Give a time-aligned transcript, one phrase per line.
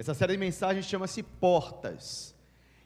[0.00, 2.34] Essa série de mensagens chama-se Portas.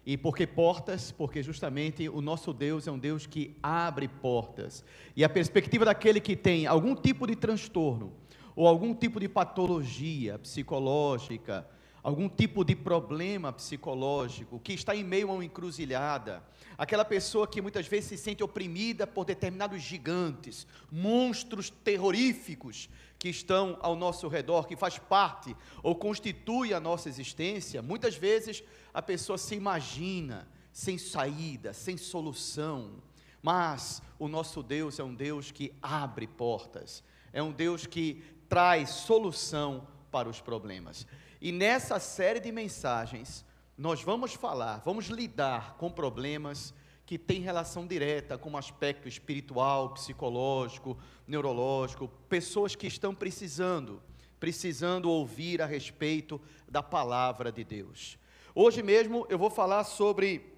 [0.04, 1.12] E por que portas?
[1.12, 4.84] Porque justamente o nosso Deus é um Deus que abre portas.
[5.14, 8.12] E a perspectiva daquele que tem algum tipo de transtorno,
[8.56, 11.64] ou algum tipo de patologia psicológica,
[12.04, 16.44] algum tipo de problema psicológico, que está em meio a uma encruzilhada,
[16.76, 23.78] aquela pessoa que muitas vezes se sente oprimida por determinados gigantes, monstros terroríficos que estão
[23.80, 29.38] ao nosso redor, que faz parte ou constitui a nossa existência, muitas vezes a pessoa
[29.38, 33.02] se imagina sem saída, sem solução.
[33.40, 37.02] Mas o nosso Deus é um Deus que abre portas,
[37.32, 41.06] é um Deus que traz solução para os problemas.
[41.44, 43.44] E nessa série de mensagens,
[43.76, 46.72] nós vamos falar, vamos lidar com problemas
[47.04, 54.02] que têm relação direta com o aspecto espiritual, psicológico, neurológico, pessoas que estão precisando,
[54.40, 58.16] precisando ouvir a respeito da palavra de Deus.
[58.54, 60.50] Hoje mesmo eu vou falar sobre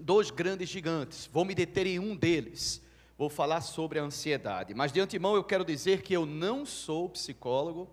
[0.00, 2.80] dois grandes gigantes, vou me deter em um deles.
[3.18, 7.10] Vou falar sobre a ansiedade, mas de antemão eu quero dizer que eu não sou
[7.10, 7.86] psicólogo,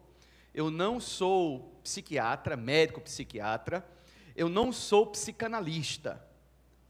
[0.59, 3.87] eu não sou psiquiatra, médico psiquiatra,
[4.35, 6.21] eu não sou psicanalista.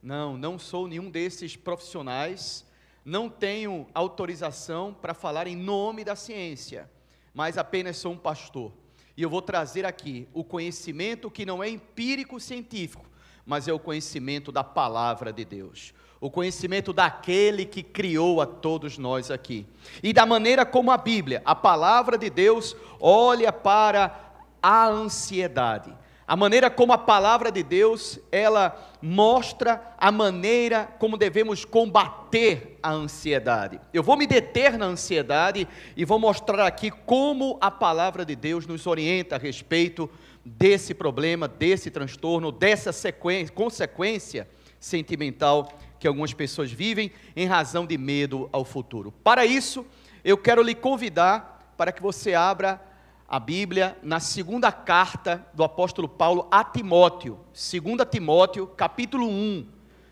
[0.02, 2.66] Não, não sou nenhum desses profissionais,
[3.06, 6.90] não tenho autorização para falar em nome da ciência,
[7.32, 8.74] mas apenas sou um pastor.
[9.16, 13.06] E eu vou trazer aqui o conhecimento que não é empírico científico,
[13.46, 18.98] mas é o conhecimento da palavra de Deus o conhecimento daquele que criou a todos
[18.98, 19.66] nós aqui.
[20.04, 25.94] E da maneira como a Bíblia, a palavra de Deus, olha para a ansiedade.
[26.28, 32.92] A maneira como a palavra de Deus, ela mostra a maneira como devemos combater a
[32.92, 33.82] ansiedade.
[33.92, 38.68] Eu vou me deter na ansiedade e vou mostrar aqui como a palavra de Deus
[38.68, 40.08] nos orienta a respeito
[40.46, 44.48] desse problema, desse transtorno, dessa sequência, consequência
[44.80, 45.68] sentimental
[46.00, 49.12] que algumas pessoas vivem em razão de medo ao futuro.
[49.12, 49.86] Para isso,
[50.24, 52.82] eu quero lhe convidar para que você abra
[53.28, 59.68] a Bíblia na segunda carta do apóstolo Paulo a Timóteo, 2 Timóteo, capítulo 1.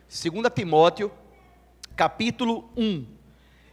[0.07, 1.11] 2 Timóteo,
[1.95, 3.07] capítulo 1.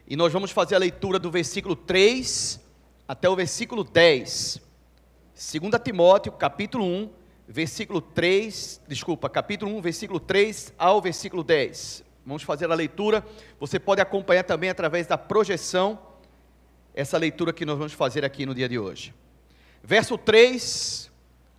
[0.07, 2.61] E nós vamos fazer a leitura do versículo 3
[3.07, 4.63] até o versículo 10.
[5.35, 7.11] 2 Timóteo, capítulo 1,
[7.47, 12.05] versículo 3, desculpa, capítulo 1, versículo 3 ao versículo 10.
[12.25, 13.25] Vamos fazer a leitura.
[13.61, 15.99] Você pode acompanhar também através da projeção
[16.95, 19.15] essa leitura que nós vamos fazer aqui no dia de hoje.
[19.83, 21.11] Verso 3,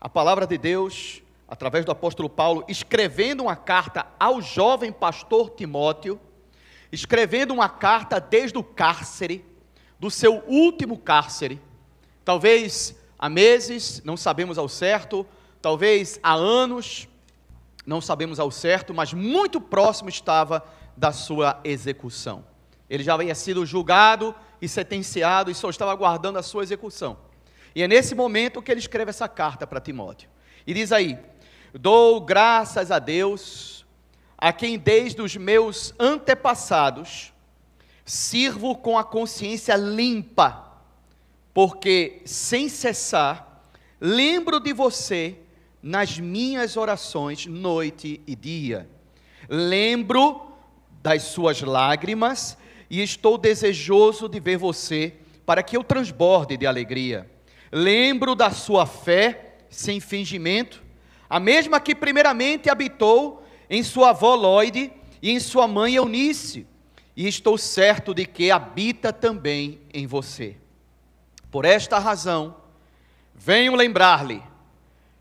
[0.02, 6.20] a palavra de Deus, através do apóstolo Paulo, escrevendo uma carta ao jovem pastor Timóteo,
[6.92, 9.46] escrevendo uma carta desde o cárcere,
[10.00, 11.62] do seu último cárcere,
[12.24, 15.26] talvez há meses, não sabemos ao certo,
[15.66, 17.08] talvez há anos,
[17.88, 20.64] não sabemos ao certo, mas muito próximo estava
[20.96, 22.46] da sua execução.
[22.88, 27.18] Ele já havia sido julgado e sentenciado e só estava aguardando a sua execução.
[27.74, 30.30] E é nesse momento que ele escreve essa carta para Timóteo.
[30.68, 31.18] E diz aí:
[31.74, 33.84] Dou graças a Deus,
[34.38, 37.34] a quem desde os meus antepassados
[38.06, 40.80] sirvo com a consciência limpa,
[41.56, 43.64] porque sem cessar
[44.00, 45.40] lembro de você
[45.86, 48.90] nas minhas orações, noite e dia.
[49.48, 50.48] Lembro
[51.04, 52.58] das suas lágrimas
[52.90, 55.14] e estou desejoso de ver você,
[55.46, 57.30] para que eu transborde de alegria.
[57.72, 60.82] Lembro da sua fé sem fingimento,
[61.30, 64.92] a mesma que primeiramente habitou em sua avó Loide
[65.22, 66.66] e em sua mãe Eunice,
[67.16, 70.58] e estou certo de que habita também em você.
[71.52, 72.56] Por esta razão,
[73.36, 74.42] venho lembrar-lhe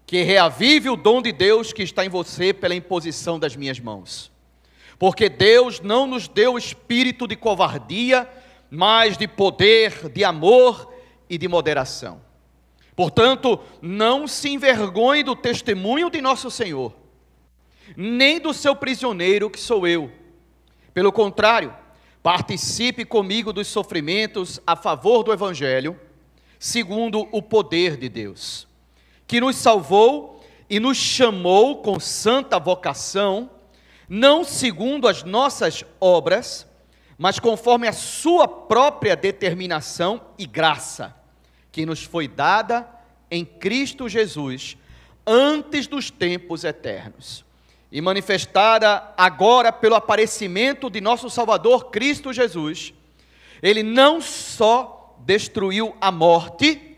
[0.07, 4.31] que reavive o dom de Deus que está em você pela imposição das minhas mãos.
[4.99, 8.29] Porque Deus não nos deu espírito de covardia,
[8.71, 10.93] mas de poder, de amor
[11.29, 12.21] e de moderação.
[12.95, 16.95] Portanto, não se envergonhe do testemunho de nosso Senhor,
[17.97, 20.13] nem do seu prisioneiro que sou eu.
[20.93, 21.75] Pelo contrário,
[22.23, 25.99] participe comigo dos sofrimentos a favor do Evangelho,
[26.59, 28.69] segundo o poder de Deus
[29.27, 33.51] que nos salvou e nos chamou com santa vocação,
[34.09, 36.67] não segundo as nossas obras,
[37.17, 41.15] mas conforme a sua própria determinação e graça,
[41.71, 42.89] que nos foi dada
[43.31, 44.77] em Cristo Jesus
[45.27, 47.45] antes dos tempos eternos,
[47.91, 52.93] e manifestada agora pelo aparecimento de nosso Salvador Cristo Jesus.
[53.63, 56.94] Ele não só destruiu a morte,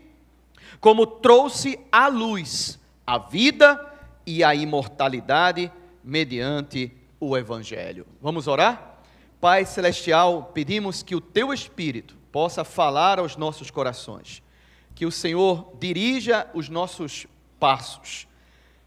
[0.79, 3.79] como trouxe à luz a vida
[4.25, 5.71] e a imortalidade
[6.03, 8.05] mediante o Evangelho.
[8.21, 8.99] Vamos orar?
[9.39, 14.41] Pai Celestial, pedimos que o Teu Espírito possa falar aos nossos corações,
[14.93, 17.27] que o Senhor dirija os nossos
[17.59, 18.27] passos,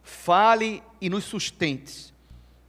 [0.03, 2.13] fale e nos sustente,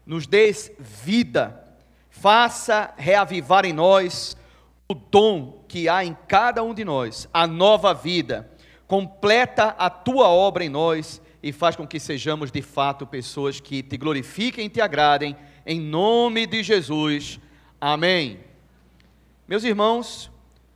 [0.05, 1.67] nos dê vida,
[2.09, 4.37] faça reavivar em nós
[4.87, 8.50] o dom que há em cada um de nós, a nova vida,
[8.91, 13.81] completa a tua obra em nós e faz com que sejamos de fato pessoas que
[13.81, 15.33] te glorifiquem e te agradem,
[15.65, 17.39] em nome de Jesus.
[17.79, 18.41] Amém.
[19.47, 20.29] Meus irmãos,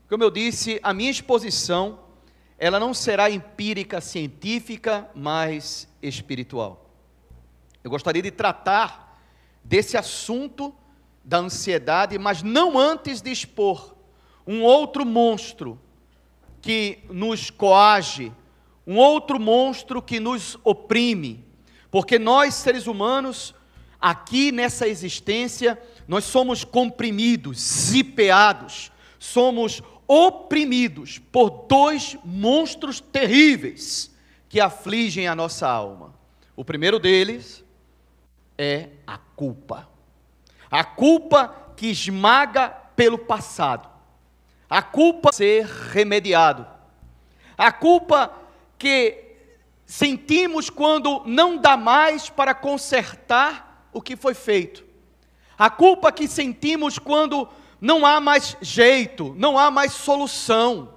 [0.08, 2.00] como eu disse, a minha exposição,
[2.58, 6.90] ela não será empírica, científica, mas espiritual.
[7.84, 9.20] Eu gostaria de tratar
[9.62, 10.74] desse assunto
[11.22, 13.94] da ansiedade, mas não antes de expor
[14.48, 15.78] um outro monstro
[16.66, 18.34] que nos coage,
[18.88, 21.46] um outro monstro que nos oprime,
[21.92, 23.54] porque nós, seres humanos,
[24.02, 34.12] aqui nessa existência, nós somos comprimidos, zipeados, somos oprimidos por dois monstros terríveis
[34.50, 36.16] que afligem a nossa alma.
[36.56, 37.64] O primeiro deles
[38.58, 39.88] é a culpa.
[40.72, 43.95] A culpa que esmaga pelo passado.
[44.70, 46.66] A culpa ser remediado.
[47.58, 48.34] A culpa
[48.78, 49.24] que
[49.86, 54.84] sentimos quando não dá mais para consertar o que foi feito.
[55.58, 57.48] A culpa que sentimos quando
[57.80, 60.96] não há mais jeito, não há mais solução,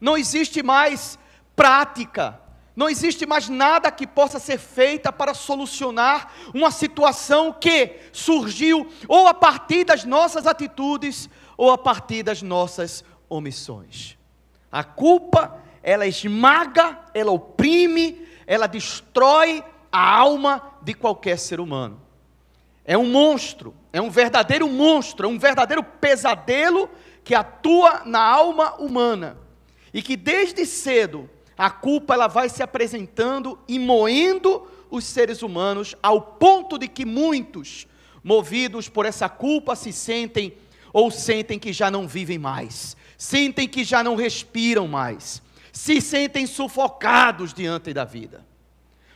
[0.00, 1.18] não existe mais
[1.54, 2.40] prática,
[2.74, 9.28] não existe mais nada que possa ser feita para solucionar uma situação que surgiu ou
[9.28, 14.18] a partir das nossas atitudes ou a partir das nossas omissões.
[14.70, 22.00] A culpa ela esmaga, ela oprime, ela destrói a alma de qualquer ser humano.
[22.84, 26.90] É um monstro, é um verdadeiro monstro, é um verdadeiro pesadelo
[27.24, 29.38] que atua na alma humana
[29.92, 35.94] e que desde cedo a culpa ela vai se apresentando e moendo os seres humanos
[36.02, 37.86] ao ponto de que muitos,
[38.24, 40.54] movidos por essa culpa, se sentem
[40.92, 46.46] ou sentem que já não vivem mais, sentem que já não respiram mais se sentem
[46.46, 48.46] sufocados diante da vida.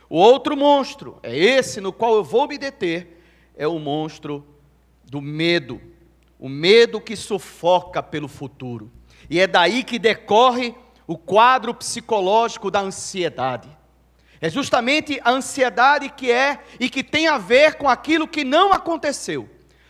[0.07, 3.19] O outro monstro, é esse no qual eu vou me deter,
[3.57, 4.45] é o monstro
[5.03, 5.81] do medo.
[6.39, 8.91] O medo que sufoca pelo futuro.
[9.27, 10.75] E é daí que decorre
[11.07, 13.75] o quadro psicológico da ansiedade.
[14.39, 18.71] É justamente a ansiedade que é e que tem a ver com aquilo que não
[18.71, 19.49] aconteceu,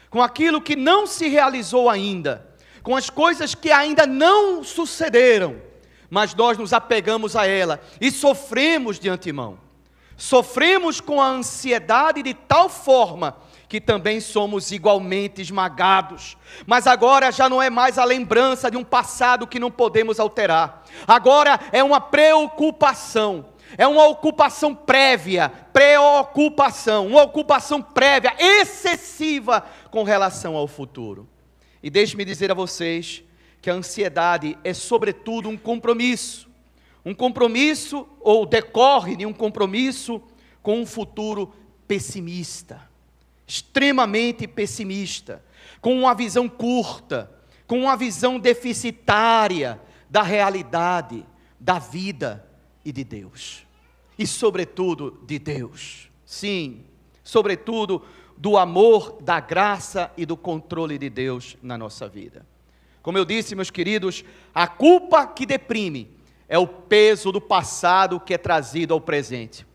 [0.09, 2.54] com aquilo que não se realizou ainda,
[2.85, 5.65] com as coisas que ainda não sucederam
[6.09, 9.57] mas nós nos apegamos a ela e sofremos de antemão.
[10.17, 13.37] Sofremos com a ansiedade de tal forma
[13.67, 16.37] que também somos igualmente esmagados.
[16.65, 20.83] Mas agora já não é mais a lembrança de um passado que não podemos alterar.
[21.05, 23.47] Agora é uma preocupação.
[23.77, 31.27] É uma ocupação prévia, preocupação, uma ocupação prévia, excessiva com relação ao futuro.
[31.85, 33.23] E deixe-me dizer a vocês
[33.61, 36.49] que a ansiedade é, sobretudo, um compromisso.
[37.05, 40.19] Um compromisso, ou decorre de um compromisso
[40.63, 41.53] com um futuro
[41.87, 42.81] pessimista,
[43.45, 45.45] extremamente pessimista,
[45.79, 47.31] com uma visão curta,
[47.67, 49.79] com uma visão deficitária
[50.09, 51.23] da realidade,
[51.59, 52.43] da vida
[52.83, 53.63] e de Deus.
[54.17, 56.09] E, sobretudo, de Deus.
[56.25, 56.83] Sim,
[57.23, 58.01] sobretudo,
[58.37, 62.45] do amor, da graça e do controle de Deus na nossa vida.
[63.01, 64.23] Como eu disse, meus queridos,
[64.53, 66.09] a culpa que deprime
[66.49, 69.65] é o peso do passado que é trazido ao presente.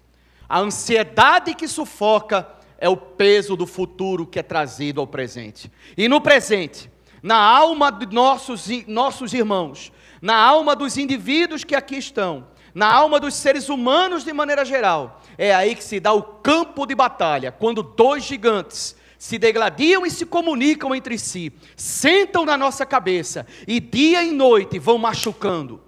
[0.48, 5.70] A ansiedade que sufoca é o peso do futuro que é trazido ao presente.
[5.96, 6.90] E no presente,
[7.22, 13.18] na alma de nossos, nossos irmãos, na alma dos indivíduos que aqui estão, na alma
[13.18, 17.52] dos seres humanos de maneira geral, é aí que se dá o campo de batalha,
[17.52, 23.78] quando dois gigantes se degladiam e se comunicam entre si, sentam na nossa cabeça e
[23.78, 25.80] dia e noite vão machucando,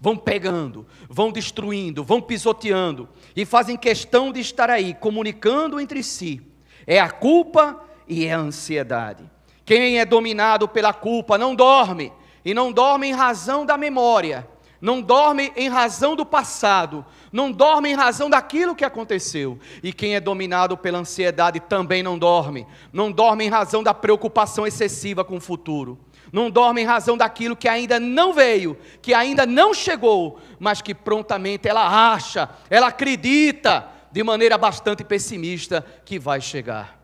[0.00, 6.40] vão pegando, vão destruindo, vão pisoteando e fazem questão de estar aí comunicando entre si.
[6.86, 9.24] É a culpa e é a ansiedade.
[9.64, 12.10] Quem é dominado pela culpa não dorme,
[12.44, 14.48] e não dorme em razão da memória,
[14.80, 19.58] não dorme em razão do passado, não dorme em razão daquilo que aconteceu.
[19.82, 24.66] E quem é dominado pela ansiedade também não dorme, não dorme em razão da preocupação
[24.66, 25.98] excessiva com o futuro,
[26.32, 30.94] não dorme em razão daquilo que ainda não veio, que ainda não chegou, mas que
[30.94, 36.98] prontamente ela acha, ela acredita, de maneira bastante pessimista que vai chegar.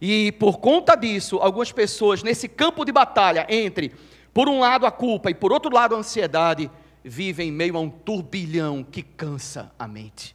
[0.00, 3.92] E por conta disso, algumas pessoas nesse campo de batalha entre,
[4.32, 6.70] por um lado, a culpa e por outro lado, a ansiedade,
[7.04, 10.34] vivem em meio a um turbilhão que cansa a mente,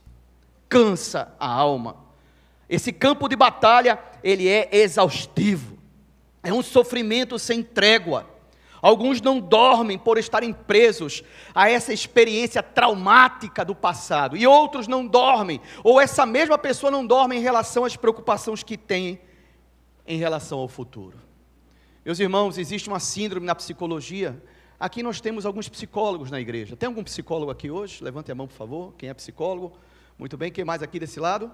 [0.69, 1.97] cansa a alma.
[2.69, 5.79] Esse campo de batalha, ele é exaustivo.
[6.43, 8.29] É um sofrimento sem trégua.
[8.81, 11.23] Alguns não dormem por estarem presos
[11.53, 17.05] a essa experiência traumática do passado, e outros não dormem, ou essa mesma pessoa não
[17.05, 19.19] dorme em relação às preocupações que tem
[20.07, 21.17] em relação ao futuro.
[22.05, 24.41] Meus irmãos, existe uma síndrome na psicologia.
[24.79, 26.75] Aqui nós temos alguns psicólogos na igreja.
[26.75, 28.01] Tem algum psicólogo aqui hoje?
[28.01, 28.93] Levante a mão, por favor.
[28.97, 29.77] Quem é psicólogo?
[30.17, 30.49] Muito bem.
[30.49, 31.51] Quem mais aqui desse lado?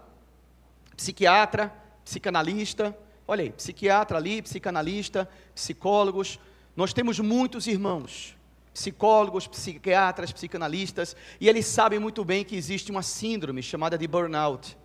[0.95, 2.95] Psiquiatra, psicanalista.
[3.27, 6.39] Olha aí, psiquiatra ali, psicanalista, psicólogos.
[6.75, 8.37] Nós temos muitos irmãos,
[8.71, 14.77] psicólogos, psiquiatras, psicanalistas, e eles sabem muito bem que existe uma síndrome chamada de burnout.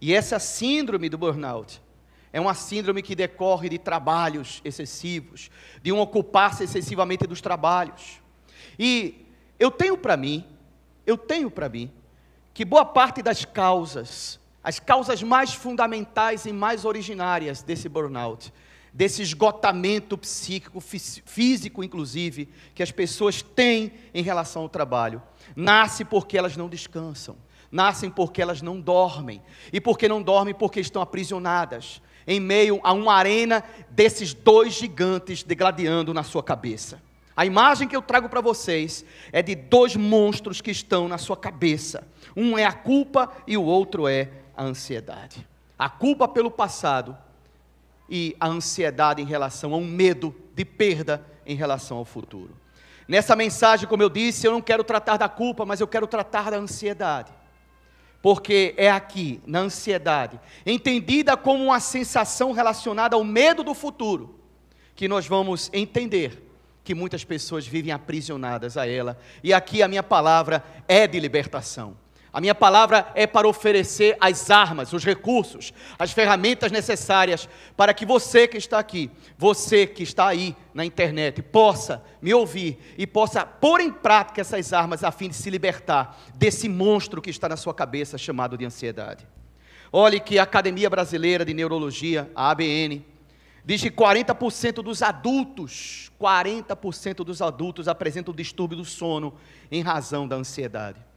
[0.00, 1.82] E essa síndrome do burnout
[2.32, 5.50] é uma síndrome que decorre de trabalhos excessivos,
[5.82, 8.20] de um ocupar-se excessivamente dos trabalhos.
[8.78, 9.26] E
[9.58, 10.44] eu tenho para mim,
[11.06, 11.90] eu tenho para mim,
[12.54, 18.52] que boa parte das causas, as causas mais fundamentais e mais originárias desse burnout,
[18.92, 25.22] desse esgotamento psíquico, físico inclusive, que as pessoas têm em relação ao trabalho.
[25.56, 27.36] Nasce porque elas não descansam,
[27.72, 32.92] nascem porque elas não dormem, e porque não dormem porque estão aprisionadas em meio a
[32.92, 37.00] uma arena desses dois gigantes degladiando na sua cabeça.
[37.36, 41.36] A imagem que eu trago para vocês é de dois monstros que estão na sua
[41.36, 42.06] cabeça.
[42.36, 45.46] Um é a culpa e o outro é a ansiedade.
[45.78, 47.16] A culpa pelo passado
[48.08, 52.54] e a ansiedade em relação a um medo de perda em relação ao futuro.
[53.08, 56.50] Nessa mensagem, como eu disse, eu não quero tratar da culpa, mas eu quero tratar
[56.50, 57.32] da ansiedade.
[58.22, 64.38] Porque é aqui, na ansiedade, entendida como uma sensação relacionada ao medo do futuro,
[64.94, 66.50] que nós vamos entender
[66.84, 69.18] que muitas pessoas vivem aprisionadas a ela.
[69.42, 71.96] E aqui a minha palavra é de libertação.
[72.32, 78.06] A minha palavra é para oferecer as armas, os recursos, as ferramentas necessárias para que
[78.06, 83.44] você que está aqui, você que está aí na internet, possa me ouvir e possa
[83.44, 87.56] pôr em prática essas armas a fim de se libertar desse monstro que está na
[87.56, 89.26] sua cabeça chamado de ansiedade.
[89.92, 93.04] Olhe que a Academia Brasileira de Neurologia, a ABN,
[93.64, 99.34] diz que 40% dos adultos, 40% dos adultos apresentam distúrbio do sono
[99.68, 101.09] em razão da ansiedade.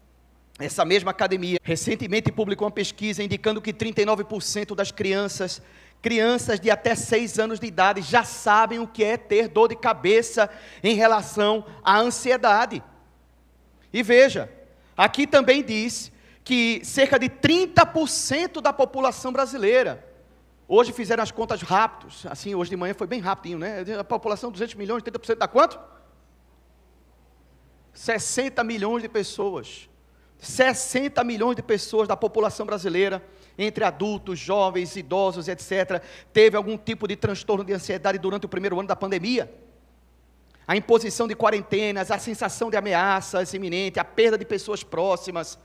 [0.59, 5.61] Essa mesma academia recentemente publicou uma pesquisa indicando que 39% das crianças,
[5.99, 9.75] crianças de até 6 anos de idade, já sabem o que é ter dor de
[9.75, 10.49] cabeça
[10.83, 12.83] em relação à ansiedade.
[13.91, 14.51] E veja,
[14.95, 16.11] aqui também diz
[16.43, 20.07] que cerca de 30% da população brasileira,
[20.67, 23.83] hoje fizeram as contas rápidos, assim, hoje de manhã foi bem rapidinho, né?
[23.97, 25.79] A população, 200 milhões, 30% dá quanto?
[27.93, 29.89] 60 milhões de pessoas
[30.43, 33.23] 60 milhões de pessoas da população brasileira,
[33.57, 38.77] entre adultos, jovens, idosos, etc., teve algum tipo de transtorno de ansiedade durante o primeiro
[38.77, 39.51] ano da pandemia.
[40.67, 45.57] A imposição de quarentenas, a sensação de ameaças iminentes, a perda de pessoas próximas,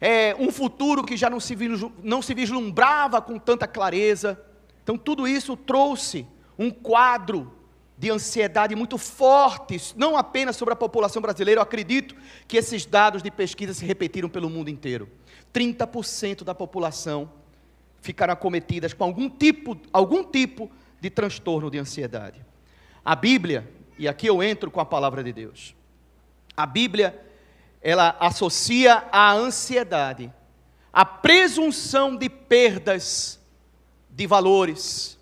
[0.00, 1.56] é, um futuro que já não se,
[2.02, 4.40] não se vislumbrava com tanta clareza.
[4.82, 6.26] Então, tudo isso trouxe
[6.58, 7.52] um quadro
[7.98, 12.14] de ansiedade muito fortes, não apenas sobre a população brasileira, eu acredito
[12.46, 15.08] que esses dados de pesquisa se repetiram pelo mundo inteiro.
[15.54, 17.30] 30% da população
[18.00, 22.44] ficaram acometidas com algum tipo, algum tipo de transtorno de ansiedade.
[23.04, 25.74] A Bíblia, e aqui eu entro com a palavra de Deus.
[26.56, 27.18] A Bíblia,
[27.80, 30.32] ela associa a ansiedade
[30.96, 33.38] a presunção de perdas
[34.08, 35.18] de valores,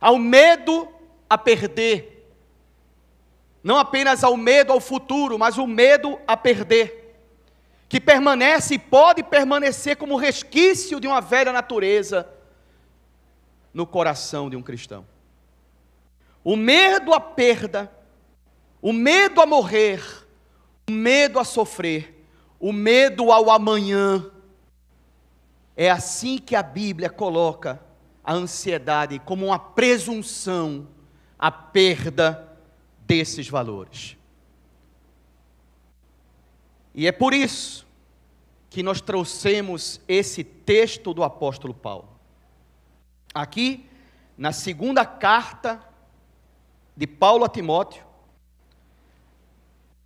[0.00, 0.88] ao medo
[1.28, 2.18] a perder.
[3.62, 7.16] Não apenas ao medo ao futuro, mas o medo a perder.
[7.88, 12.28] Que permanece e pode permanecer como resquício de uma velha natureza
[13.72, 15.06] no coração de um cristão.
[16.44, 17.92] O medo à perda,
[18.80, 20.02] o medo a morrer,
[20.88, 22.24] o medo a sofrer,
[22.58, 24.30] o medo ao amanhã.
[25.76, 27.80] É assim que a Bíblia coloca
[28.24, 30.86] a ansiedade como uma presunção
[31.38, 32.48] a perda
[33.00, 34.16] desses valores.
[36.94, 37.86] E é por isso
[38.68, 42.08] que nós trouxemos esse texto do apóstolo Paulo.
[43.32, 43.88] Aqui,
[44.36, 45.80] na segunda carta
[46.96, 48.04] de Paulo a Timóteo,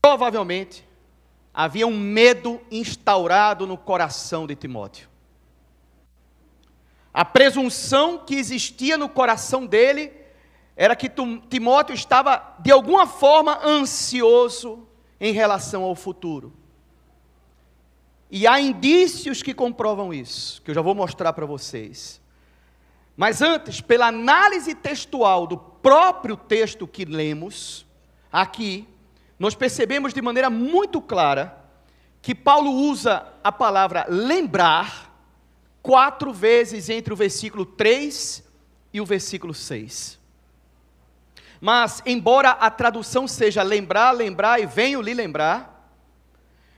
[0.00, 0.86] provavelmente
[1.54, 5.08] havia um medo instaurado no coração de Timóteo.
[7.12, 10.21] A presunção que existia no coração dele
[10.76, 11.10] era que
[11.48, 14.86] Timóteo estava, de alguma forma, ansioso
[15.20, 16.52] em relação ao futuro.
[18.30, 22.20] E há indícios que comprovam isso, que eu já vou mostrar para vocês.
[23.14, 27.86] Mas antes, pela análise textual do próprio texto que lemos,
[28.32, 28.88] aqui,
[29.38, 31.62] nós percebemos de maneira muito clara
[32.22, 35.12] que Paulo usa a palavra lembrar
[35.82, 38.42] quatro vezes entre o versículo 3
[38.94, 40.21] e o versículo 6.
[41.62, 45.72] Mas, embora a tradução seja lembrar, lembrar e venho lhe lembrar,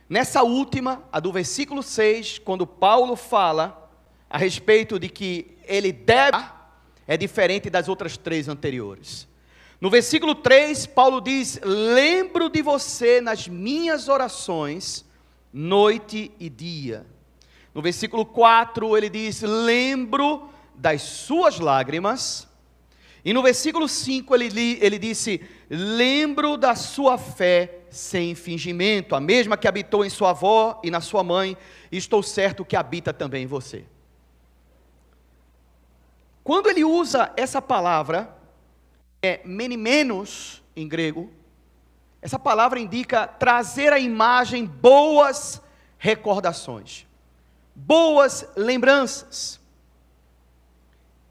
[0.08, 3.90] Nessa última, a do versículo 6, quando Paulo fala
[4.28, 6.38] a respeito de que ele deve,
[7.06, 9.26] é diferente das outras três anteriores.
[9.80, 15.04] No versículo 3, Paulo diz: Lembro de você nas minhas orações,
[15.52, 17.06] noite e dia.
[17.74, 22.46] No versículo 4, ele diz: Lembro das suas lágrimas.
[23.24, 25.40] E no versículo 5, ele, ele disse:
[25.70, 31.00] Lembro da sua fé sem fingimento, a mesma que habitou em sua avó e na
[31.00, 31.56] sua mãe,
[31.90, 33.84] e estou certo que habita também em você.
[36.42, 38.36] Quando ele usa essa palavra,
[39.22, 41.32] é menimenos em grego,
[42.20, 45.62] essa palavra indica trazer à imagem boas
[45.96, 47.06] recordações,
[47.74, 49.60] boas lembranças,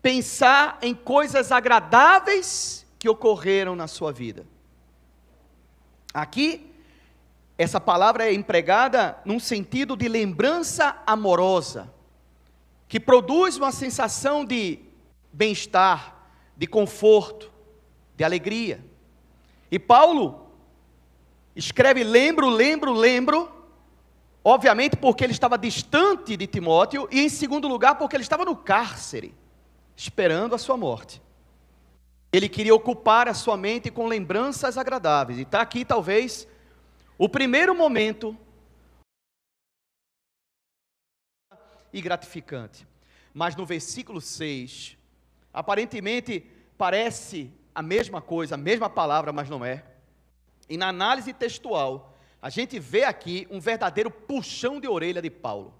[0.04, 4.46] pensar em coisas agradáveis que ocorreram na sua vida.
[6.14, 6.70] Aqui,
[7.58, 11.92] essa palavra é empregada num sentido de lembrança amorosa,
[12.90, 14.80] que produz uma sensação de
[15.32, 17.50] bem-estar, de conforto,
[18.18, 18.84] de alegria.
[19.72, 20.52] E Paulo
[21.56, 23.50] escreve lembro, lembro, lembro,
[24.44, 28.56] obviamente porque ele estava distante de Timóteo, e em segundo lugar porque ele estava no
[28.56, 29.34] cárcere,
[29.96, 31.22] esperando a sua morte.
[32.32, 35.38] Ele queria ocupar a sua mente com lembranças agradáveis.
[35.38, 36.48] E está aqui, talvez,
[37.18, 38.36] o primeiro momento
[41.94, 42.88] e gratificante.
[43.34, 44.98] Mas no versículo 6,
[45.54, 49.84] aparentemente parece a mesma coisa, a mesma palavra, mas não é.
[50.68, 55.74] E na análise textual, a gente vê aqui um verdadeiro puxão de orelha de Paulo.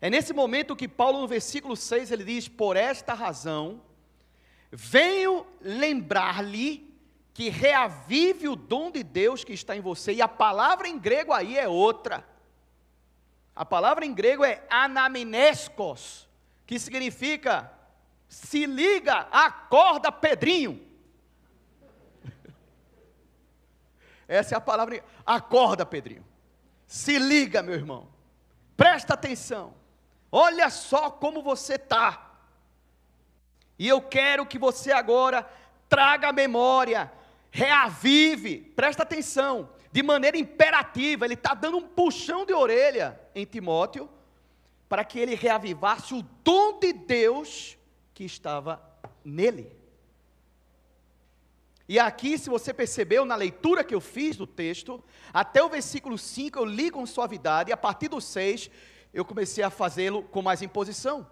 [0.00, 3.82] É nesse momento que Paulo, no versículo 6, ele diz: Por esta razão
[4.70, 6.86] Venho lembrar-lhe
[7.32, 10.12] que reavive o dom de Deus que está em você.
[10.12, 12.26] E a palavra em grego aí é outra.
[13.54, 16.28] A palavra em grego é anamneskos,
[16.66, 17.72] que significa
[18.28, 20.86] se liga, acorda Pedrinho.
[24.28, 25.02] Essa é a palavra.
[25.24, 26.24] Acorda, Pedrinho.
[26.86, 28.08] Se liga, meu irmão.
[28.76, 29.74] Presta atenção.
[30.30, 32.36] Olha só como você está.
[33.78, 35.48] E eu quero que você agora
[35.88, 37.10] traga a memória,
[37.50, 44.08] reavive, presta atenção, de maneira imperativa, ele está dando um puxão de orelha em Timóteo,
[44.88, 47.78] para que ele reavivasse o dom de Deus
[48.12, 48.82] que estava
[49.24, 49.72] nele.
[51.88, 56.18] E aqui, se você percebeu na leitura que eu fiz do texto, até o versículo
[56.18, 58.70] 5 eu li com suavidade, e a partir do 6
[59.12, 61.26] eu comecei a fazê-lo com mais imposição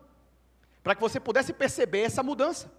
[0.87, 2.73] para que você pudesse perceber essa mudança.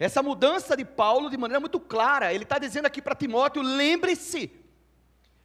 [0.00, 2.34] Essa mudança de Paulo de maneira muito clara.
[2.34, 4.50] Ele está dizendo aqui para Timóteo: lembre-se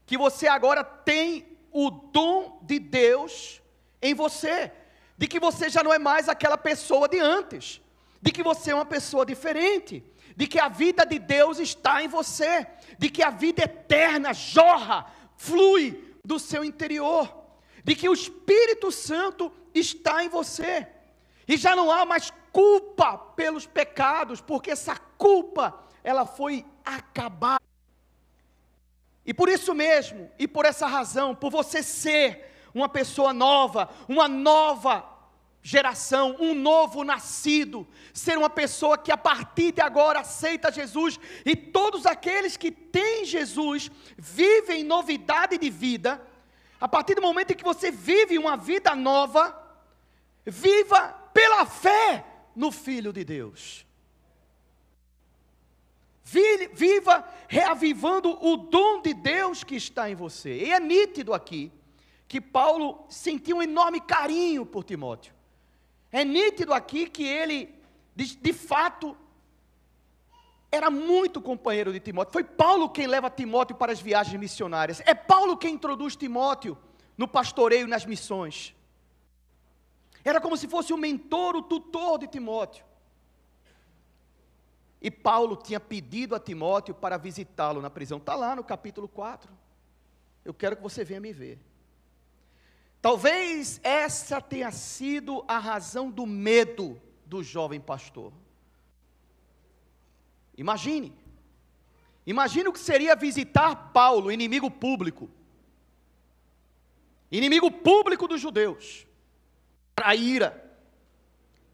[0.04, 3.62] que você agora tem o dom de Deus
[4.02, 4.72] em você,
[5.16, 7.80] de que você já não é mais aquela pessoa de antes,
[8.20, 10.04] de que você é uma pessoa diferente,
[10.36, 12.66] de que a vida de Deus está em você,
[12.98, 17.37] de que a vida eterna jorra, flui do seu interior,
[17.88, 20.86] de que o Espírito Santo está em você.
[21.48, 25.74] E já não há mais culpa pelos pecados, porque essa culpa
[26.04, 27.64] ela foi acabada.
[29.26, 34.28] E por isso mesmo, e por essa razão, por você ser uma pessoa nova, uma
[34.28, 35.08] nova
[35.62, 41.56] geração, um novo nascido, ser uma pessoa que a partir de agora aceita Jesus, e
[41.56, 46.22] todos aqueles que têm Jesus vivem novidade de vida,
[46.80, 49.56] a partir do momento em que você vive uma vida nova,
[50.46, 53.86] viva pela fé no Filho de Deus.
[56.24, 60.66] Viva reavivando o dom de Deus que está em você.
[60.66, 61.72] E é nítido aqui
[62.28, 65.34] que Paulo sentiu um enorme carinho por Timóteo.
[66.12, 67.74] É nítido aqui que ele,
[68.16, 69.18] de, de fato,
[70.78, 72.34] era muito companheiro de Timóteo.
[72.34, 75.02] Foi Paulo quem leva Timóteo para as viagens missionárias.
[75.06, 76.78] É Paulo quem introduz Timóteo
[77.18, 78.76] no pastoreio nas missões.
[80.24, 82.86] Era como se fosse o mentor, o tutor de Timóteo.
[85.02, 88.18] E Paulo tinha pedido a Timóteo para visitá-lo na prisão.
[88.18, 89.52] Está lá no capítulo 4.
[90.44, 91.60] Eu quero que você venha me ver.
[93.02, 98.34] Talvez essa tenha sido a razão do medo do jovem pastor.
[100.58, 101.14] Imagine.
[102.26, 105.30] Imagine o que seria visitar Paulo, inimigo público.
[107.32, 109.06] Inimigo público dos judeus.
[109.96, 110.64] Traíra.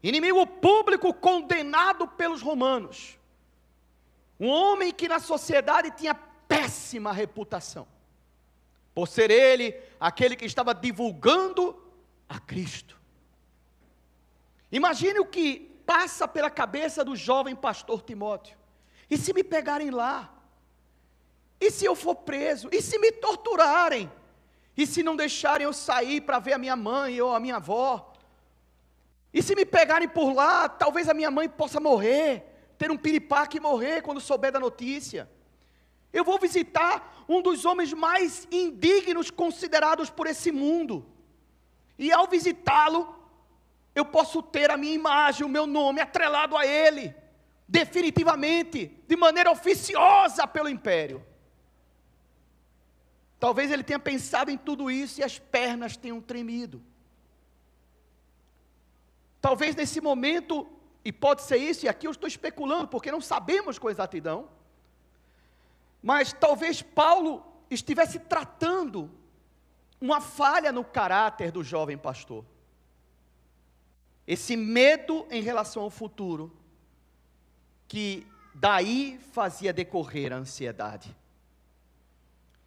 [0.02, 3.18] Inimigo público condenado pelos romanos.
[4.38, 7.88] Um homem que na sociedade tinha péssima reputação.
[8.94, 11.82] Por ser ele aquele que estava divulgando
[12.28, 13.00] a Cristo.
[14.70, 18.63] Imagine o que passa pela cabeça do jovem pastor Timóteo.
[19.14, 20.28] E se me pegarem lá?
[21.60, 22.68] E se eu for preso?
[22.72, 24.10] E se me torturarem?
[24.76, 28.12] E se não deixarem eu sair para ver a minha mãe ou a minha avó?
[29.32, 32.42] E se me pegarem por lá, talvez a minha mãe possa morrer,
[32.76, 35.30] ter um piripaque e morrer quando souber da notícia.
[36.12, 41.06] Eu vou visitar um dos homens mais indignos considerados por esse mundo.
[41.96, 43.14] E ao visitá-lo,
[43.94, 47.14] eu posso ter a minha imagem, o meu nome atrelado a ele,
[47.66, 51.24] definitivamente, de maneira oficiosa pelo império.
[53.38, 56.82] Talvez ele tenha pensado em tudo isso e as pernas tenham tremido.
[59.40, 60.66] Talvez nesse momento,
[61.04, 64.48] e pode ser isso, e aqui eu estou especulando, porque não sabemos com exatidão,
[66.02, 69.10] mas talvez Paulo estivesse tratando
[70.00, 72.44] uma falha no caráter do jovem pastor.
[74.26, 76.50] Esse medo em relação ao futuro,
[77.88, 81.14] que daí fazia decorrer a ansiedade.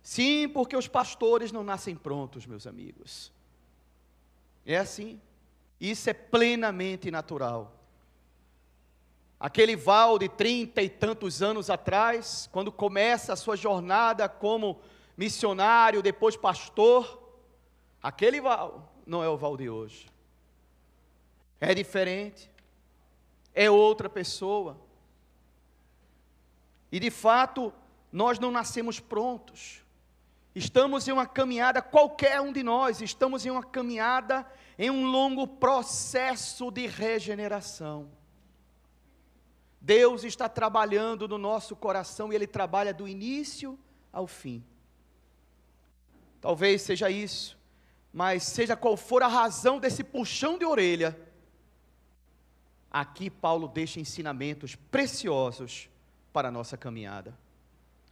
[0.02, 3.32] Sim, porque os pastores não nascem prontos, meus amigos.
[4.66, 5.20] É assim.
[5.80, 7.74] Isso é plenamente natural.
[9.40, 14.80] Aquele Val de trinta e tantos anos atrás, quando começa a sua jornada como
[15.16, 17.22] missionário, depois pastor,
[18.02, 20.10] aquele Val não é o Val de hoje.
[21.60, 22.50] É diferente.
[23.54, 24.78] É outra pessoa.
[26.92, 27.74] E de fato,
[28.12, 29.84] nós não nascemos prontos.
[30.56, 34.46] Estamos em uma caminhada, qualquer um de nós, estamos em uma caminhada,
[34.78, 38.10] em um longo processo de regeneração.
[39.80, 43.78] Deus está trabalhando no nosso coração e Ele trabalha do início
[44.12, 44.64] ao fim.
[46.42, 47.58] Talvez seja isso,
[48.12, 51.20] mas seja qual for a razão desse puxão de orelha,
[52.90, 55.90] aqui Paulo deixa ensinamentos preciosos
[56.38, 57.36] para a nossa caminhada.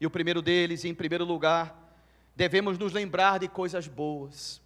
[0.02, 1.96] E o primeiro deles, em primeiro lugar,
[2.36, 4.60] devemos nos lembrar de coisas boas.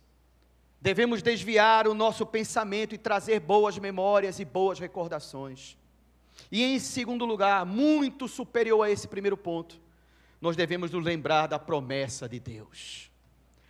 [0.80, 5.78] Devemos desviar o nosso pensamento e trazer boas memórias e boas recordações.
[6.50, 9.78] E em segundo lugar, muito superior a esse primeiro ponto,
[10.40, 13.12] nós devemos nos lembrar da promessa de Deus.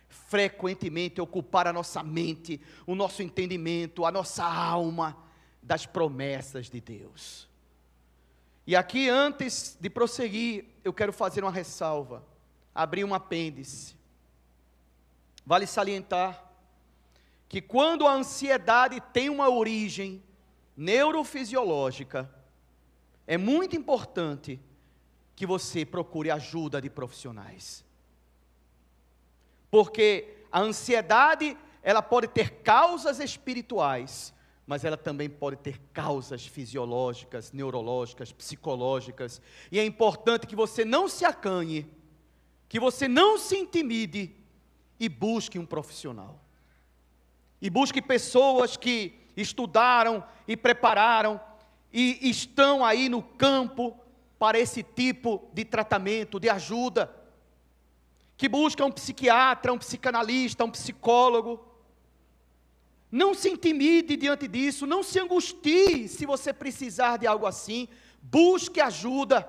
[0.08, 5.16] Frequentemente ocupar a nossa mente, o nosso entendimento, a nossa alma
[5.60, 7.49] das promessas de Deus.
[8.70, 12.24] E aqui, antes de prosseguir, eu quero fazer uma ressalva
[12.72, 13.96] abrir um apêndice.
[15.44, 16.48] Vale salientar
[17.48, 20.22] que quando a ansiedade tem uma origem
[20.76, 22.32] neurofisiológica,
[23.26, 24.60] é muito importante
[25.34, 27.84] que você procure ajuda de profissionais.
[29.68, 34.32] Porque a ansiedade, ela pode ter causas espirituais,
[34.70, 41.08] mas ela também pode ter causas fisiológicas, neurológicas, psicológicas, e é importante que você não
[41.08, 41.86] se acanhe
[42.70, 44.32] que você não se intimide
[44.98, 46.40] e busque um profissional.
[47.60, 51.40] E busque pessoas que estudaram e prepararam
[51.92, 53.98] e estão aí no campo
[54.38, 57.12] para esse tipo de tratamento, de ajuda.
[58.36, 61.69] Que busca um psiquiatra, um psicanalista, um psicólogo.
[63.10, 67.88] Não se intimide diante disso, não se angustie se você precisar de algo assim.
[68.22, 69.48] Busque ajuda.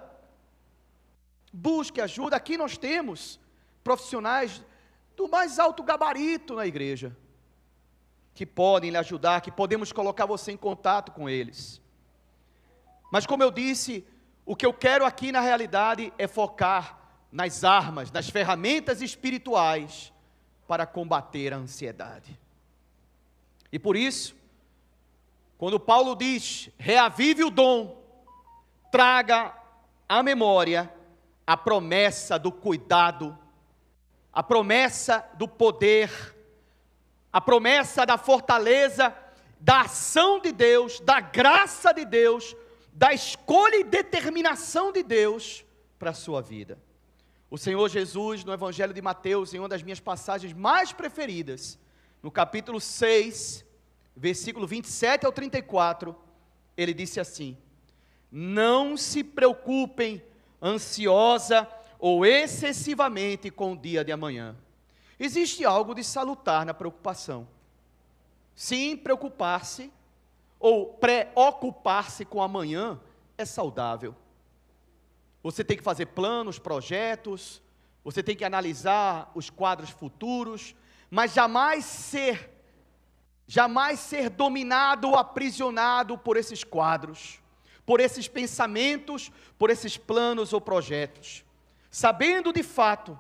[1.54, 2.36] Busque ajuda.
[2.36, 3.40] Aqui nós temos
[3.84, 4.64] profissionais
[5.16, 7.16] do mais alto gabarito na igreja
[8.34, 11.82] que podem lhe ajudar, que podemos colocar você em contato com eles.
[13.12, 14.06] Mas como eu disse,
[14.46, 16.98] o que eu quero aqui na realidade é focar
[17.32, 20.12] nas armas, nas ferramentas espirituais
[20.68, 22.40] para combater a ansiedade.
[23.72, 24.36] E por isso,
[25.58, 28.04] quando Paulo diz: reavive o dom,
[28.92, 29.56] traga
[30.08, 30.92] à memória
[31.46, 33.38] a promessa do cuidado,
[34.32, 36.36] a promessa do poder,
[37.32, 39.16] a promessa da fortaleza
[39.62, 42.56] da ação de Deus, da graça de Deus,
[42.92, 45.64] da escolha e determinação de Deus
[46.00, 46.80] para a sua vida.
[47.50, 51.78] O Senhor Jesus, no Evangelho de Mateus, em uma das minhas passagens mais preferidas,
[52.22, 53.66] no capítulo 6,
[54.16, 56.16] versículo 27 ao 34,
[56.78, 57.58] ele disse assim:
[58.32, 60.24] Não se preocupem
[60.62, 64.56] ansiosa ou excessivamente com o dia de amanhã.
[65.20, 67.48] Existe algo de salutar na preocupação.
[68.56, 69.92] Sim, preocupar-se
[70.60, 73.00] ou preocupar-se com amanhã
[73.38, 74.16] é saudável.
[75.44, 77.62] Você tem que fazer planos, projetos,
[78.04, 80.76] você tem que analisar os quadros futuros,
[81.12, 82.50] mas jamais ser
[83.46, 87.42] jamais ser dominado ou aprisionado por esses quadros,
[87.86, 91.44] por esses pensamentos, por esses planos ou projetos,
[91.90, 93.20] sabendo de fato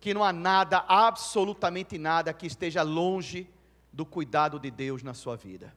[0.00, 3.48] que não há nada, absolutamente nada que esteja longe
[3.92, 5.72] do cuidado de Deus na sua vida.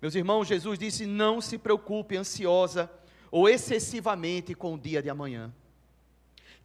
[0.00, 2.88] Meus irmãos, Jesus disse: não se preocupe ansiosa
[3.32, 5.52] ou excessivamente com o dia de amanhã.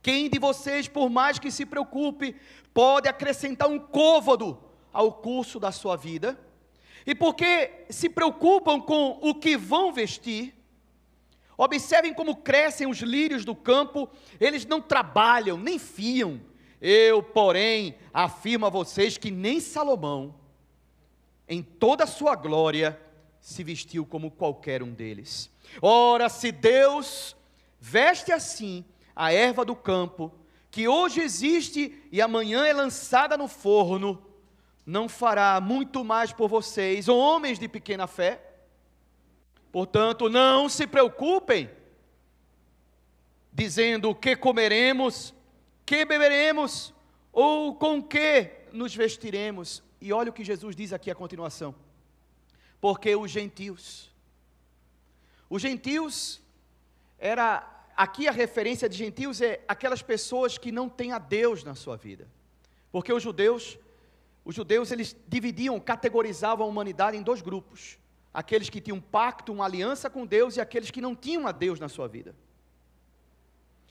[0.02, 2.36] Quem de vocês, por mais que se preocupe,
[2.74, 4.58] pode acrescentar um côvado
[4.94, 6.40] ao curso da sua vida?
[7.06, 10.56] E porque se preocupam com o que vão vestir,
[11.58, 14.10] observem como crescem os lírios do campo,
[14.40, 16.40] eles não trabalham, nem fiam.
[16.82, 20.36] Eu, porém, afirmo a vocês que nem Salomão,
[21.48, 22.98] em toda a sua glória,
[23.42, 25.50] se vestiu como qualquer um deles.
[25.82, 27.36] Ora, se Deus
[27.80, 28.86] veste assim
[29.20, 30.34] a erva do campo,
[30.72, 34.26] que hoje existe e amanhã é lançada no forno,
[34.86, 38.42] não fará muito mais por vocês, homens de pequena fé?
[39.74, 41.70] Portanto, não se preocupem,
[43.52, 45.34] dizendo o que comeremos,
[45.86, 46.94] que beberemos,
[47.34, 49.84] ou com que nos vestiremos.
[50.00, 51.76] E olha o que Jesus diz aqui a continuação.
[52.80, 54.10] Porque os gentios,
[55.50, 56.42] os gentios
[57.20, 61.76] era aqui a referência de gentios é aquelas pessoas que não têm a Deus na
[61.76, 62.30] sua vida.
[62.94, 63.78] Porque os judeus,
[64.46, 68.00] os judeus eles dividiam, categorizavam a humanidade em dois grupos:
[68.34, 71.52] aqueles que tinham um pacto, uma aliança com Deus e aqueles que não tinham a
[71.52, 72.34] Deus na sua vida.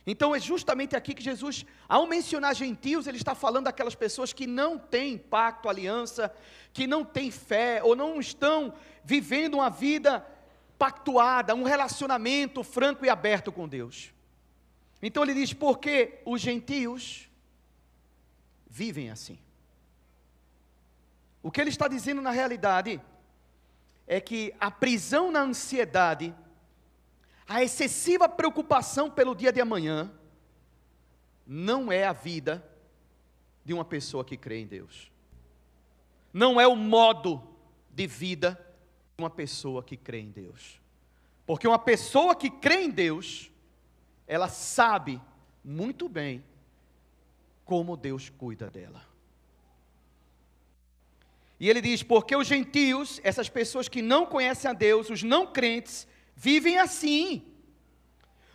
[0.07, 4.47] Então é justamente aqui que Jesus, ao mencionar gentios, ele está falando daquelas pessoas que
[4.47, 6.35] não têm pacto, aliança,
[6.73, 8.73] que não têm fé ou não estão
[9.05, 10.27] vivendo uma vida
[10.79, 14.13] pactuada, um relacionamento franco e aberto com Deus.
[15.03, 17.29] Então ele diz: porque os gentios
[18.69, 19.39] vivem assim.
[21.43, 23.01] O que ele está dizendo na realidade
[24.07, 26.35] é que a prisão na ansiedade,
[27.47, 30.13] a excessiva preocupação pelo dia de amanhã,
[31.47, 32.65] não é a vida
[33.65, 35.11] de uma pessoa que crê em Deus.
[36.33, 37.43] Não é o modo
[37.91, 38.68] de vida
[39.19, 40.81] uma pessoa que crê em Deus.
[41.45, 43.51] Porque uma pessoa que crê em Deus,
[44.29, 45.21] ela sabe
[45.65, 46.45] muito bem
[47.65, 49.03] como Deus cuida dela.
[51.59, 55.49] E ele diz: porque os gentios, essas pessoas que não conhecem a Deus, os não
[55.49, 57.43] crentes, vivem assim.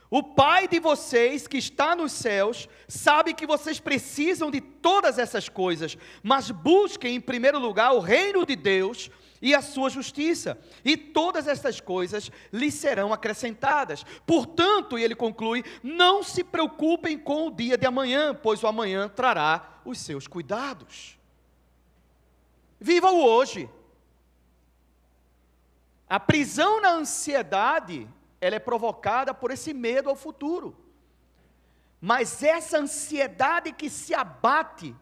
[0.10, 5.50] O Pai de vocês que está nos céus sabe que vocês precisam de todas essas
[5.50, 9.10] coisas, mas busquem em primeiro lugar o reino de Deus
[9.44, 14.06] e a sua justiça, e todas estas coisas lhes serão acrescentadas.
[14.26, 19.10] Portanto, e ele conclui: não se preocupem com o dia de amanhã, pois o amanhã
[19.10, 21.20] trará os seus cuidados.
[22.80, 23.70] Viva o hoje.
[26.10, 28.08] A prisão na ansiedade,
[28.40, 30.74] ela é provocada por esse medo ao futuro.
[32.00, 34.96] Mas essa ansiedade que se abate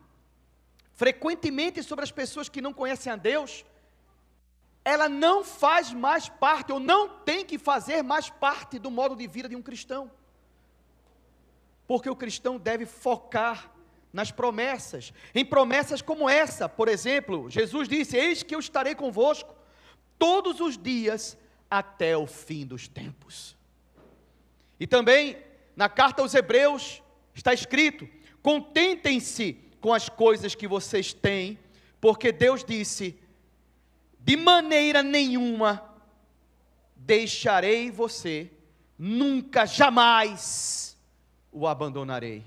[0.93, 3.65] frequentemente sobre as pessoas que não conhecem a Deus,
[4.84, 9.28] ela não faz mais parte, ou não tem que fazer mais parte do modo de
[9.28, 10.12] vida de um cristão.
[11.88, 13.72] Porque o cristão deve focar
[14.12, 19.56] nas promessas, em promessas como essa, por exemplo, Jesus disse: Eis que eu estarei convosco
[20.17, 21.38] todos os dias
[21.70, 23.56] até o fim dos tempos.
[24.80, 25.38] E também
[25.76, 27.02] na carta aos Hebreus
[27.34, 28.08] está escrito:
[28.41, 31.58] contentem-se com as coisas que vocês têm,
[32.00, 33.17] porque Deus disse:
[34.24, 35.84] de maneira nenhuma
[36.96, 38.52] deixarei você,
[38.98, 40.98] nunca, jamais
[41.52, 42.44] o abandonarei.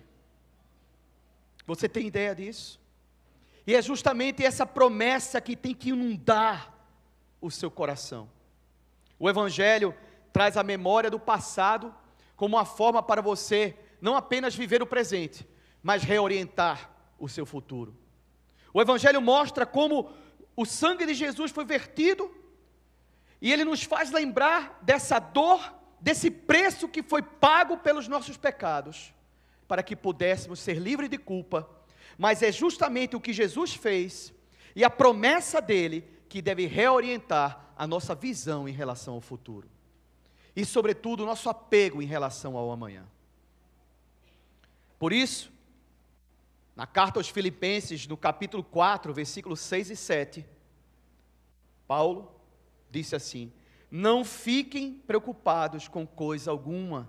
[1.67, 2.81] Você tem ideia disso?
[3.67, 6.73] E é justamente essa promessa que tem que inundar
[7.41, 8.31] o seu coração.
[9.19, 9.95] O Evangelho
[10.33, 11.95] traz a memória do passado
[12.37, 15.49] como uma forma para você não apenas viver o presente,
[15.83, 17.97] mas reorientar o seu futuro.
[18.73, 20.11] O Evangelho mostra como
[20.57, 22.31] o sangue de Jesus foi vertido,
[23.41, 29.13] e ele nos faz lembrar dessa dor, desse preço que foi pago pelos nossos pecados,
[29.67, 31.69] para que pudéssemos ser livres de culpa.
[32.17, 34.33] Mas é justamente o que Jesus fez
[34.75, 39.69] e a promessa dele que deve reorientar a nossa visão em relação ao futuro.
[40.55, 43.05] E, sobretudo, o nosso apego em relação ao amanhã.
[44.99, 45.53] Por isso,
[46.75, 50.47] na carta aos Filipenses, no capítulo 4, versículos 6 e 7,
[51.87, 52.35] Paulo
[52.91, 53.53] disse assim:
[53.91, 57.09] Não fiquem preocupados com coisa alguma,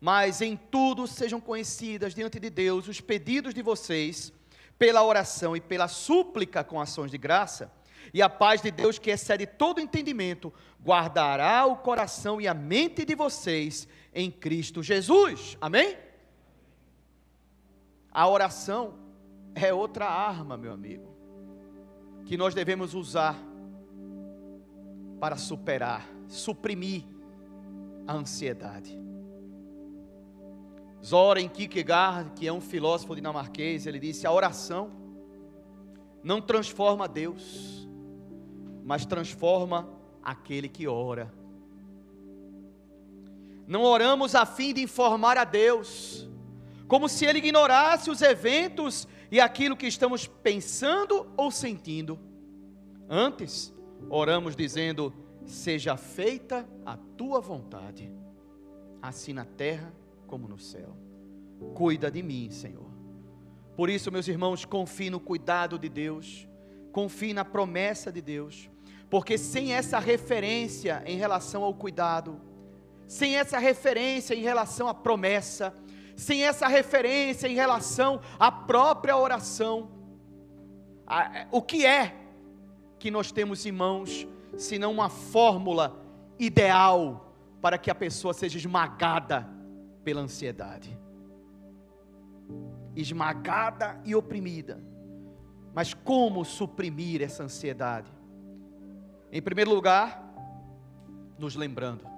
[0.00, 4.32] mas em tudo sejam conhecidas diante de Deus os pedidos de vocês,
[4.78, 7.70] pela oração e pela súplica com ações de graça,
[8.12, 13.04] e a paz de Deus, que excede todo entendimento, guardará o coração e a mente
[13.04, 15.56] de vocês em Cristo Jesus.
[15.60, 16.03] Amém?
[18.14, 18.94] A oração
[19.56, 21.12] é outra arma, meu amigo,
[22.24, 23.36] que nós devemos usar
[25.18, 27.02] para superar, suprimir
[28.06, 28.96] a ansiedade.
[31.04, 34.90] Zoren Kierkegaard, que é um filósofo dinamarquês, ele disse: a oração
[36.22, 37.88] não transforma Deus,
[38.84, 39.88] mas transforma
[40.22, 41.32] aquele que ora.
[43.66, 46.28] Não oramos a fim de informar a Deus,
[46.86, 52.18] como se ele ignorasse os eventos e aquilo que estamos pensando ou sentindo.
[53.08, 53.74] Antes,
[54.08, 55.12] oramos dizendo:
[55.46, 58.10] Seja feita a tua vontade,
[59.02, 59.92] assim na terra
[60.26, 60.96] como no céu.
[61.74, 62.90] Cuida de mim, Senhor.
[63.76, 66.48] Por isso, meus irmãos, confie no cuidado de Deus,
[66.92, 68.70] confie na promessa de Deus,
[69.10, 72.40] porque sem essa referência em relação ao cuidado,
[73.06, 75.74] sem essa referência em relação à promessa,
[76.16, 79.88] sem essa referência em relação à própria oração.
[81.50, 82.14] O que é
[82.98, 86.00] que nós temos em mãos, senão uma fórmula
[86.38, 89.48] ideal para que a pessoa seja esmagada
[90.02, 90.96] pela ansiedade?
[92.94, 94.80] Esmagada e oprimida.
[95.74, 98.10] Mas como suprimir essa ansiedade?
[99.32, 100.22] Em primeiro lugar,
[101.36, 102.13] nos lembrando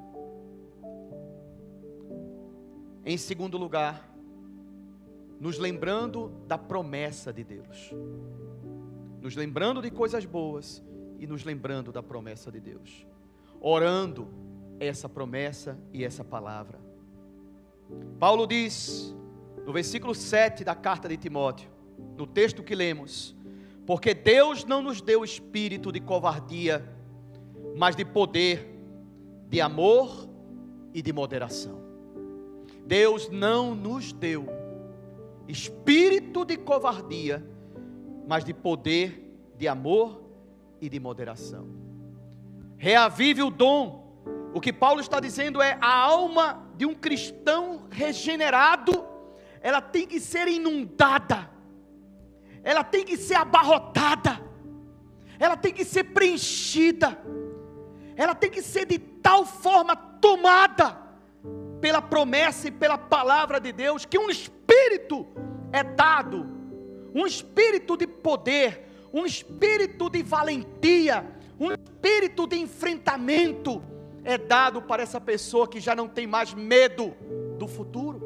[3.08, 4.12] Em segundo lugar,
[5.38, 7.94] nos lembrando da promessa de Deus,
[9.22, 10.84] nos lembrando de coisas boas
[11.16, 13.06] e nos lembrando da promessa de Deus,
[13.60, 14.26] orando
[14.80, 16.80] essa promessa e essa palavra.
[18.18, 19.14] Paulo diz,
[19.64, 21.70] no versículo 7 da carta de Timóteo,
[22.16, 23.36] no texto que lemos,
[23.86, 26.84] porque Deus não nos deu espírito de covardia,
[27.76, 28.68] mas de poder,
[29.48, 30.28] de amor
[30.92, 31.85] e de moderação.
[32.86, 34.46] Deus não nos deu
[35.48, 37.44] espírito de covardia,
[38.26, 40.22] mas de poder, de amor
[40.80, 41.68] e de moderação.
[42.76, 44.04] Reavive o dom.
[44.54, 49.04] O que Paulo está dizendo é a alma de um cristão regenerado,
[49.60, 51.50] ela tem que ser inundada.
[52.62, 54.40] Ela tem que ser abarrotada.
[55.38, 57.18] Ela tem que ser preenchida.
[58.16, 61.05] Ela tem que ser de tal forma tomada
[61.86, 65.24] pela promessa e pela palavra de Deus, que um espírito
[65.72, 66.44] é dado,
[67.14, 71.24] um espírito de poder, um espírito de valentia,
[71.60, 73.80] um espírito de enfrentamento
[74.24, 77.14] é dado para essa pessoa que já não tem mais medo
[77.56, 78.20] do futuro.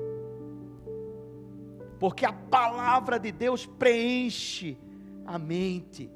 [1.99, 4.79] Porque a palavra de Deus preenche
[5.27, 6.11] a mente.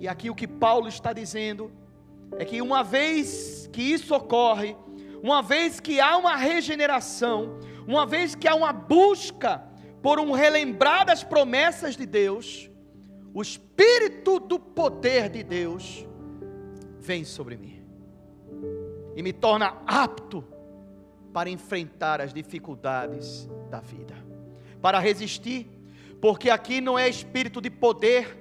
[0.00, 1.70] E aqui o que Paulo está dizendo
[2.36, 4.76] é que uma vez que isso ocorre,
[5.22, 9.62] uma vez que há uma regeneração, uma vez que há uma busca
[10.02, 12.70] por um relembrar das promessas de Deus,
[13.34, 16.06] o Espírito do poder de Deus
[16.98, 17.82] vem sobre mim
[19.16, 20.44] e me torna apto
[21.32, 24.14] para enfrentar as dificuldades da vida,
[24.80, 25.66] para resistir,
[26.20, 28.36] porque aqui não é espírito de poder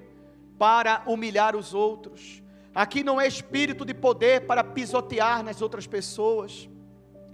[0.57, 2.41] para humilhar os outros,
[2.78, 6.69] Aqui não é espírito de poder para pisotear nas outras pessoas.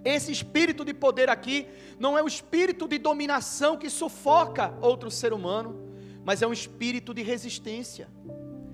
[0.05, 1.67] Esse espírito de poder aqui
[1.99, 5.75] não é o espírito de dominação que sufoca outro ser humano,
[6.23, 8.07] mas é um espírito de resistência.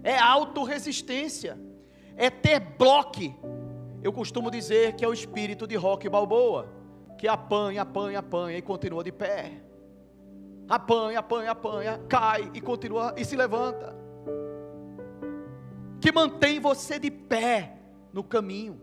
[0.03, 1.59] É autorresistência.
[2.15, 3.35] É ter bloque.
[4.03, 6.71] Eu costumo dizer que é o espírito de rock balboa,
[7.17, 9.53] que apanha, apanha, apanha e continua de pé.
[10.69, 14.07] Apanha, apanha, apanha, cai e continua e se levanta
[15.99, 17.77] que mantém você de pé
[18.13, 18.81] no caminho.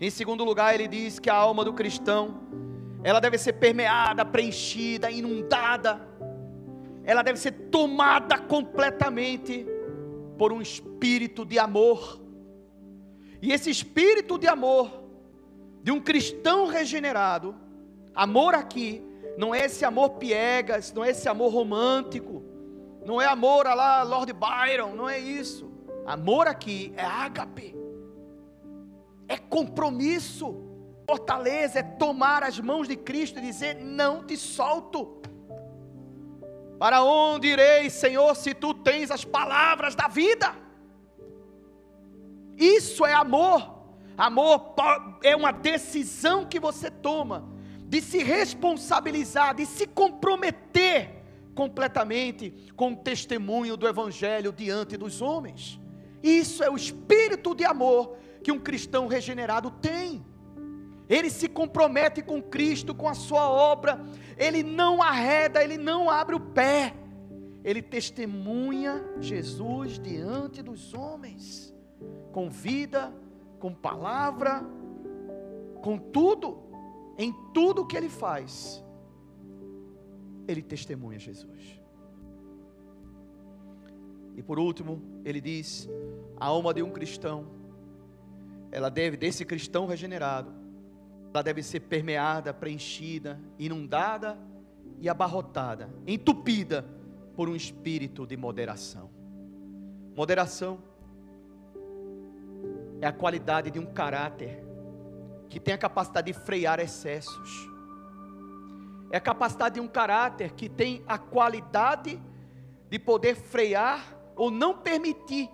[0.00, 2.40] Em segundo lugar, ele diz que a alma do cristão,
[3.02, 6.00] ela deve ser permeada, preenchida, inundada.
[7.04, 9.64] ela deve ser tomada completamente
[10.36, 12.20] por um espírito de amor.
[13.40, 15.04] E esse espírito de amor
[15.84, 17.54] de um cristão regenerado,
[18.12, 19.00] amor aqui
[19.38, 22.42] não é esse amor piegas, não é esse amor romântico,
[23.06, 25.70] não é amor a lá Lord Byron, não é isso.
[26.04, 27.74] Amor aqui é ágape,
[29.28, 30.56] é compromisso,
[31.08, 35.20] fortaleza, é tomar as mãos de Cristo e dizer: Não te solto.
[36.80, 40.52] Para onde irei, Senhor, se tu tens as palavras da vida?
[42.58, 43.74] Isso é amor.
[44.18, 44.74] Amor
[45.22, 47.48] é uma decisão que você toma
[47.84, 51.15] de se responsabilizar, de se comprometer
[51.56, 55.80] completamente com o testemunho do Evangelho diante dos homens.
[56.22, 60.24] Isso é o espírito de amor que um cristão regenerado tem.
[61.08, 64.04] Ele se compromete com Cristo, com a sua obra,
[64.36, 66.94] ele não arreda, ele não abre o pé,
[67.64, 71.74] ele testemunha Jesus diante dos homens,
[72.32, 73.12] com vida,
[73.58, 74.64] com palavra,
[75.80, 76.58] com tudo,
[77.16, 78.84] em tudo que ele faz,
[80.46, 81.80] ele testemunha Jesus.
[84.36, 85.88] E por último, ele diz:
[86.38, 87.46] a alma de um cristão,
[88.70, 90.52] ela deve, desse cristão regenerado,
[91.32, 94.38] ela deve ser permeada, preenchida, inundada
[95.00, 96.84] e abarrotada, entupida
[97.34, 99.10] por um espírito de moderação.
[100.14, 100.78] Moderação
[103.00, 104.64] é a qualidade de um caráter
[105.48, 107.75] que tem a capacidade de frear excessos.
[109.10, 112.20] É a capacidade de um caráter que tem a qualidade
[112.90, 115.48] de poder frear ou não permitir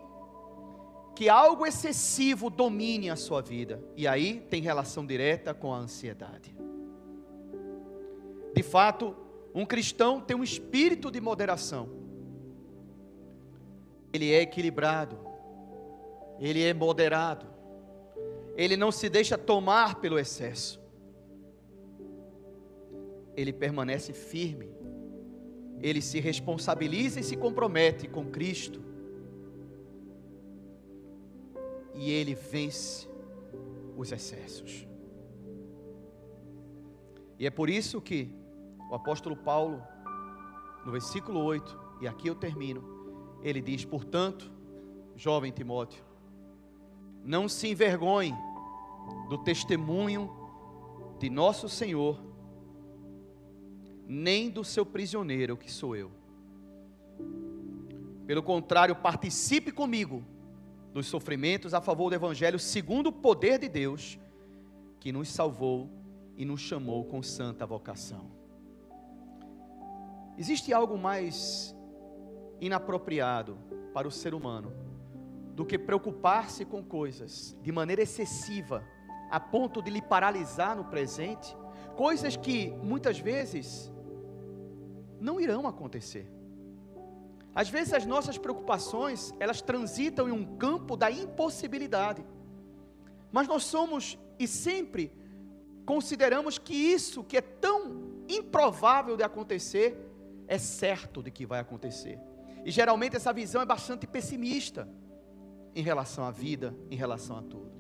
[1.15, 3.83] que algo excessivo domine a sua vida.
[3.97, 6.55] E aí tem relação direta com a ansiedade.
[8.55, 9.15] De fato,
[9.55, 11.89] um cristão tem um espírito de moderação.
[14.13, 15.19] Ele é equilibrado.
[16.39, 17.47] Ele é moderado.
[18.57, 20.82] Ele não se deixa tomar pelo excesso.
[23.37, 24.71] Ele permanece firme.
[25.81, 28.93] Ele se responsabiliza e se compromete com Cristo
[31.95, 33.09] e ele vence
[33.97, 34.87] os excessos.
[37.39, 38.31] E é por isso que
[38.91, 39.83] o apóstolo Paulo,
[40.85, 42.83] no versículo 8, e aqui eu termino,
[43.43, 44.51] ele diz: Portanto,
[45.17, 46.05] jovem Timóteo,
[47.25, 48.35] não se envergonhe
[49.29, 50.31] do testemunho
[51.19, 52.21] de nosso Senhor,
[54.13, 56.13] nem do seu prisioneiro, que sou eu.
[58.27, 60.23] Pelo contrário, participe comigo
[60.93, 64.19] dos sofrimentos a favor do Evangelho, segundo o poder de Deus,
[65.01, 65.89] que nos salvou
[66.37, 68.31] e nos chamou com santa vocação.
[70.37, 71.75] Existe algo mais
[72.61, 73.59] inapropriado
[73.93, 74.73] para o ser humano
[75.55, 78.85] do que preocupar-se com coisas de maneira excessiva,
[79.31, 81.57] a ponto de lhe paralisar no presente,
[81.97, 83.92] coisas que muitas vezes
[85.23, 86.31] não irão acontecer.
[87.55, 92.25] Às vezes as nossas preocupações, elas transitam em um campo da impossibilidade.
[93.31, 95.13] Mas nós somos e sempre
[95.85, 99.99] consideramos que isso que é tão improvável de acontecer
[100.49, 102.19] é certo de que vai acontecer.
[102.65, 104.89] E geralmente essa visão é bastante pessimista
[105.75, 107.71] em relação à vida, em relação a tudo.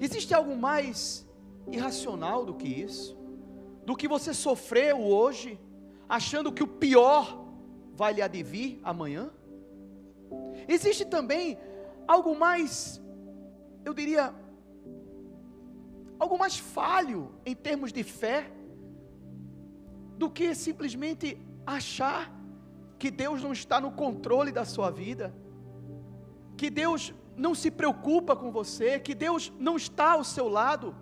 [0.00, 1.26] Existe algo mais
[1.70, 3.16] irracional do que isso?
[3.84, 5.58] Do que você sofreu hoje,
[6.16, 7.22] achando que o pior
[7.94, 9.30] vai lhe advir amanhã?
[10.68, 11.58] Existe também
[12.06, 13.00] algo mais,
[13.82, 14.24] eu diria,
[16.18, 18.52] algo mais falho em termos de fé,
[20.18, 21.26] do que simplesmente
[21.78, 22.30] achar
[22.98, 25.34] que Deus não está no controle da sua vida,
[26.58, 30.94] que Deus não se preocupa com você, que Deus não está ao seu lado,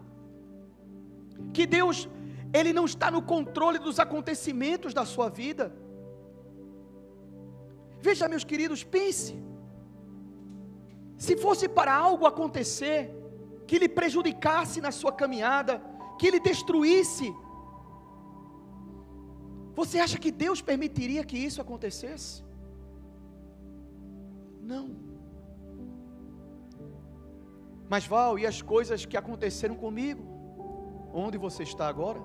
[1.53, 2.09] que Deus
[2.53, 5.73] ele não está no controle dos acontecimentos da sua vida.
[8.01, 9.35] Veja, meus queridos, pense.
[11.17, 13.15] Se fosse para algo acontecer
[13.67, 15.83] que lhe prejudicasse na sua caminhada,
[16.19, 17.33] que lhe destruísse,
[19.75, 22.43] você acha que Deus permitiria que isso acontecesse?
[24.61, 24.97] Não.
[27.89, 30.23] Mas Val, e as coisas que aconteceram comigo?
[31.13, 32.21] Onde você está agora?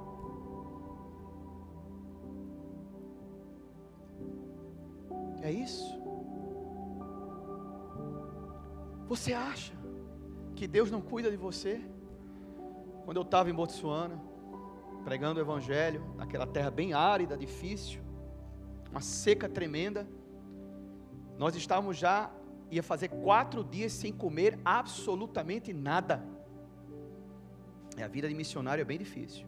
[5.46, 5.88] É isso?
[9.08, 9.74] Você acha
[10.56, 11.80] que Deus não cuida de você?
[13.04, 14.20] Quando eu estava em Botsuana,
[15.04, 18.02] pregando o Evangelho, naquela terra bem árida, difícil,
[18.90, 20.08] uma seca tremenda.
[21.38, 22.32] Nós estávamos já,
[22.72, 26.26] ia fazer quatro dias sem comer absolutamente nada.
[27.96, 29.46] É, a vida de missionário é bem difícil.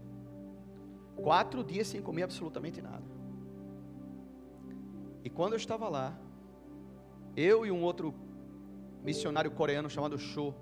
[1.16, 3.17] Quatro dias sem comer absolutamente nada.
[5.28, 6.18] E quando eu estava lá,
[7.36, 8.16] eu e um outro
[9.04, 10.54] missionário coreano chamado Cho,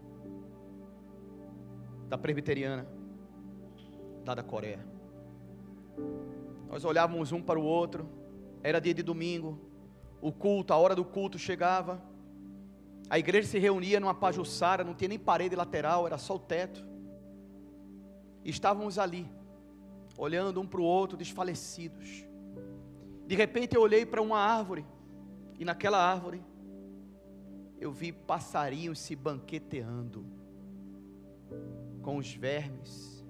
[2.09, 2.87] da presbiteriana,
[4.25, 4.83] lá da Coreia.
[6.67, 8.09] Nós olhávamos um para o outro,
[8.63, 9.59] era dia de domingo,
[10.19, 12.01] o culto, a hora do culto chegava,
[13.07, 16.83] a igreja se reunia numa pajuçara, não tinha nem parede lateral, era só o teto.
[18.43, 19.29] E estávamos ali,
[20.17, 22.25] olhando um para o outro, desfalecidos.
[23.25, 24.85] De repente eu olhei para uma árvore,
[25.57, 26.43] e naquela árvore
[27.79, 30.25] eu vi passarinhos se banqueteando
[32.01, 33.25] com os vermes,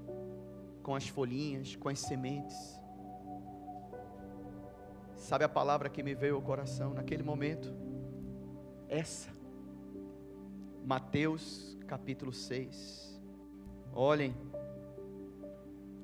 [0.83, 2.79] com as folhinhas, com as sementes.
[5.15, 7.73] Sabe a palavra que me veio ao coração naquele momento?
[8.87, 9.31] Essa.
[10.85, 13.19] Mateus capítulo 6.
[13.93, 14.35] Olhem,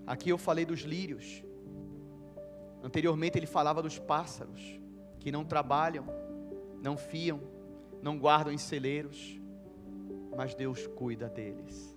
[0.08, 1.44] aqui eu falei dos lírios.
[2.84, 4.80] Anteriormente ele falava dos pássaros
[5.20, 6.06] que não trabalham,
[6.82, 7.40] não fiam,
[8.02, 9.40] não guardam em celeiros,
[10.36, 11.96] mas Deus cuida deles.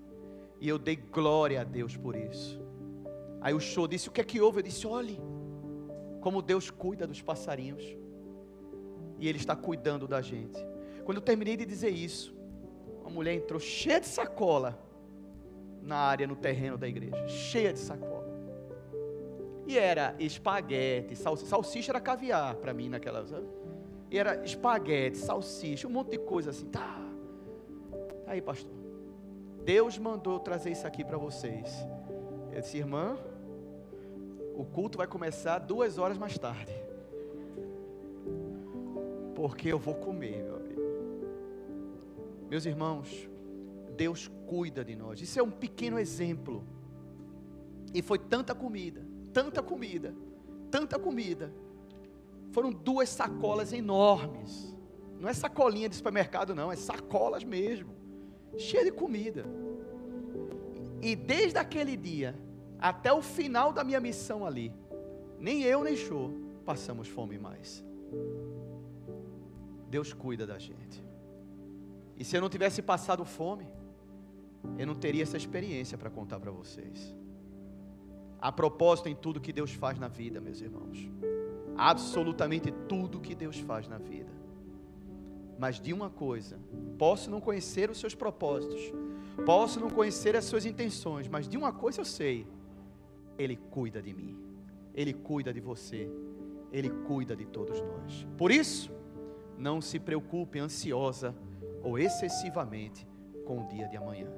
[0.60, 2.60] E eu dei glória a Deus por isso.
[3.40, 4.58] Aí o show disse: O que é que houve?
[4.58, 5.18] Eu disse: Olhe,
[6.20, 7.84] como Deus cuida dos passarinhos.
[9.18, 10.58] E Ele está cuidando da gente.
[11.04, 12.34] Quando eu terminei de dizer isso,
[13.00, 14.82] uma mulher entrou cheia de sacola
[15.82, 17.28] na área, no terreno da igreja.
[17.28, 18.13] Cheia de sacola.
[19.66, 23.26] E era espaguete, salsicha, salsicha era caviar para mim naquela.
[23.26, 23.46] Sabe?
[24.10, 26.66] E era espaguete, salsicha, um monte de coisa assim.
[26.66, 27.00] Tá.
[28.26, 28.72] Aí, pastor.
[29.64, 31.74] Deus mandou trazer isso aqui para vocês.
[32.52, 33.16] Eu disse, irmã,
[34.54, 36.72] o culto vai começar duas horas mais tarde.
[39.34, 40.82] Porque eu vou comer, meu amigo.
[42.48, 43.28] Meus irmãos,
[43.96, 45.20] Deus cuida de nós.
[45.20, 46.62] Isso é um pequeno exemplo.
[47.92, 49.02] E foi tanta comida,
[49.34, 50.14] tanta comida,
[50.70, 51.52] tanta comida
[52.52, 54.72] foram duas sacolas enormes.
[55.18, 57.92] Não é sacolinha de supermercado, não, é sacolas mesmo,
[58.56, 59.44] cheia de comida.
[61.02, 62.34] E desde aquele dia
[62.78, 64.72] até o final da minha missão ali,
[65.38, 66.30] nem eu nem show
[66.64, 67.84] passamos fome mais.
[69.90, 71.02] Deus cuida da gente.
[72.16, 73.66] E se eu não tivesse passado fome,
[74.78, 77.14] eu não teria essa experiência para contar para vocês.
[78.44, 81.08] A propósito em tudo que Deus faz na vida, meus irmãos
[81.76, 84.32] absolutamente tudo que Deus faz na vida.
[85.58, 86.58] Mas de uma coisa,
[86.98, 88.92] posso não conhecer os seus propósitos,
[89.44, 92.46] posso não conhecer as suas intenções, mas de uma coisa eu sei:
[93.38, 94.36] Ele cuida de mim,
[94.94, 96.08] Ele cuida de você,
[96.72, 98.26] Ele cuida de todos nós.
[98.36, 98.90] Por isso,
[99.56, 101.34] não se preocupe ansiosa
[101.82, 103.06] ou excessivamente
[103.44, 104.28] com o dia de amanhã.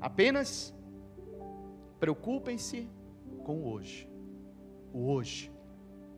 [0.00, 0.74] Apenas
[2.00, 2.88] preocupem-se
[3.48, 4.06] com o hoje.
[4.92, 5.50] O hoje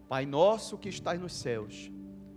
[0.09, 1.89] Pai nosso que estás nos céus,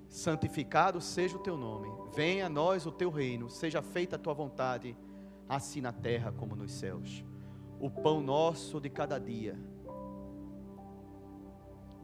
[0.07, 4.35] santificado seja o teu nome, venha a nós o teu reino, seja feita a tua
[4.35, 4.95] vontade,
[5.49, 7.25] assim na terra como nos céus.
[7.79, 9.57] O pão nosso de cada dia,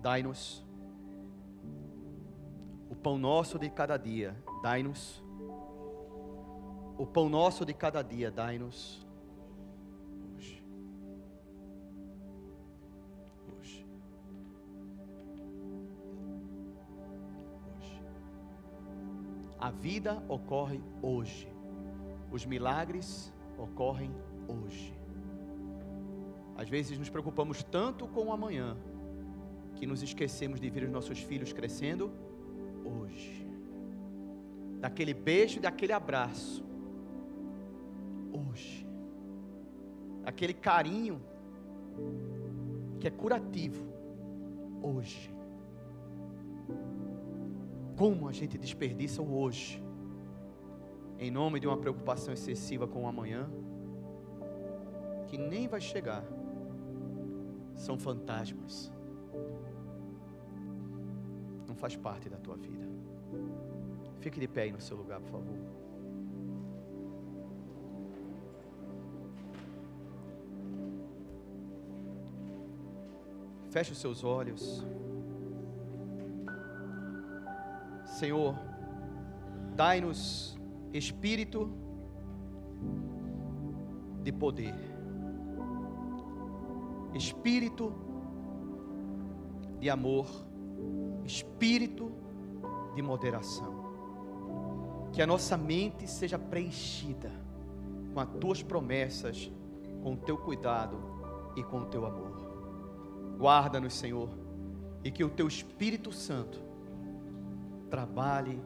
[0.01, 0.65] dai-nos.
[2.89, 5.23] O pão nosso de cada dia, dai-nos.
[6.97, 9.07] O pão nosso de cada dia, dai-nos
[19.59, 21.51] A vida ocorre hoje.
[22.31, 24.11] Os milagres ocorrem
[24.47, 24.93] hoje.
[26.55, 28.77] Às vezes nos preocupamos tanto com o amanhã
[29.75, 32.11] que nos esquecemos de ver os nossos filhos crescendo
[32.85, 33.45] hoje.
[34.79, 36.63] Daquele beijo, daquele abraço.
[38.31, 38.87] Hoje.
[40.23, 41.21] Daquele carinho
[42.99, 43.85] que é curativo
[44.81, 45.38] hoje
[47.99, 49.83] como a gente desperdiça o hoje,
[51.17, 53.51] em nome de uma preocupação excessiva com o amanhã,
[55.27, 56.23] que nem vai chegar,
[57.75, 58.89] são fantasmas,
[61.67, 62.87] não faz parte da tua vida.
[64.21, 65.57] Fique de pé aí no seu lugar, por favor.
[73.69, 74.85] Feche os seus olhos.
[78.19, 78.53] Senhor,
[79.77, 80.59] dai-nos
[80.91, 81.71] espírito
[84.21, 84.75] de poder,
[87.13, 87.93] espírito
[89.79, 90.27] de amor,
[91.23, 92.11] espírito
[92.93, 93.85] de moderação.
[95.13, 97.31] Que a nossa mente seja preenchida
[98.13, 99.49] com as tuas promessas,
[100.03, 100.97] com o teu cuidado
[101.55, 102.33] e com o teu amor.
[103.37, 104.29] Guarda-nos, Senhor,
[105.05, 106.68] e que o teu Espírito Santo
[107.89, 108.61] trabalhe,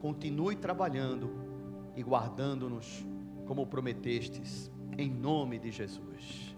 [0.00, 1.30] continue trabalhando
[1.96, 3.04] e guardando-nos
[3.46, 6.53] como prometestes, em nome de Jesus.